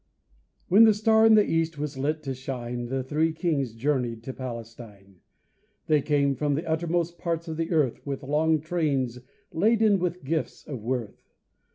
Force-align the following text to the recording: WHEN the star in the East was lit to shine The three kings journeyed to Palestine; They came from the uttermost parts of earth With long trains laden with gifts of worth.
WHEN 0.67 0.85
the 0.85 0.95
star 0.95 1.27
in 1.27 1.35
the 1.35 1.45
East 1.47 1.77
was 1.77 1.95
lit 1.95 2.23
to 2.23 2.33
shine 2.33 2.87
The 2.87 3.03
three 3.03 3.31
kings 3.33 3.75
journeyed 3.75 4.23
to 4.23 4.33
Palestine; 4.33 5.17
They 5.85 6.01
came 6.01 6.33
from 6.33 6.55
the 6.55 6.67
uttermost 6.67 7.19
parts 7.19 7.47
of 7.47 7.59
earth 7.59 8.03
With 8.03 8.23
long 8.23 8.61
trains 8.61 9.19
laden 9.51 9.99
with 9.99 10.23
gifts 10.23 10.65
of 10.67 10.81
worth. 10.81 11.29